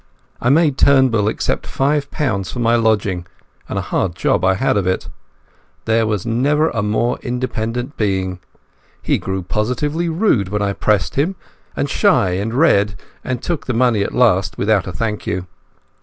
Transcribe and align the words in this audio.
I 0.41 0.49
made 0.49 0.79
Turnbull 0.79 1.27
accept 1.27 1.67
five 1.67 2.09
pounds 2.09 2.51
for 2.51 2.57
my 2.57 2.75
lodging, 2.75 3.27
and 3.69 3.77
a 3.77 3.83
hard 3.83 4.15
job 4.15 4.43
I 4.43 4.55
had 4.55 4.75
of 4.75 4.87
it. 4.87 5.07
There 5.85 6.03
never 6.25 6.65
was 6.67 6.75
a 6.75 6.81
more 6.81 7.19
independent 7.21 7.97
being. 7.97 8.39
He 8.99 9.19
grew 9.19 9.43
positively 9.43 10.09
rude 10.09 10.49
when 10.49 10.63
I 10.63 10.73
pressed 10.73 11.17
him, 11.17 11.35
and 11.75 11.87
shy 11.87 12.31
and 12.31 12.55
red, 12.55 12.95
and 13.23 13.43
took 13.43 13.67
the 13.67 13.75
money 13.75 14.01
at 14.01 14.11
last 14.15 14.57
without 14.57 14.87
a 14.87 14.91
thank 14.91 15.27
you. 15.27 15.45